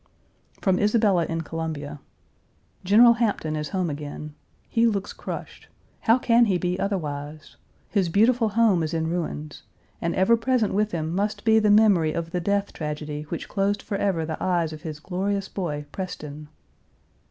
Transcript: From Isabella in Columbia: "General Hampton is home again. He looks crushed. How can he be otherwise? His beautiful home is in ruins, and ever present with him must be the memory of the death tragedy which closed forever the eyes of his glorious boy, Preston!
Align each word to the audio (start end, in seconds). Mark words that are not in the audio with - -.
From 0.61 0.79
Isabella 0.79 1.25
in 1.29 1.41
Columbia: 1.41 1.99
"General 2.83 3.13
Hampton 3.21 3.55
is 3.55 3.69
home 3.69 3.87
again. 3.87 4.33
He 4.67 4.87
looks 4.87 5.13
crushed. 5.13 5.67
How 5.99 6.17
can 6.17 6.45
he 6.45 6.57
be 6.57 6.79
otherwise? 6.79 7.55
His 7.87 8.09
beautiful 8.09 8.49
home 8.49 8.81
is 8.81 8.95
in 8.95 9.11
ruins, 9.11 9.61
and 10.01 10.15
ever 10.15 10.35
present 10.35 10.73
with 10.73 10.91
him 10.91 11.13
must 11.13 11.45
be 11.45 11.59
the 11.59 11.69
memory 11.69 12.13
of 12.13 12.31
the 12.31 12.41
death 12.41 12.73
tragedy 12.73 13.27
which 13.29 13.47
closed 13.47 13.83
forever 13.83 14.25
the 14.25 14.41
eyes 14.43 14.73
of 14.73 14.81
his 14.81 14.99
glorious 14.99 15.47
boy, 15.47 15.85
Preston! 15.91 16.47